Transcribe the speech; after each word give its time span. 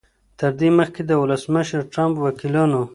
تر 0.39 0.51
دې 0.59 0.69
مخکې 0.79 1.01
د 1.05 1.11
ولسمشر 1.21 1.79
ټرمپ 1.93 2.15
وکیلانو 2.25 2.81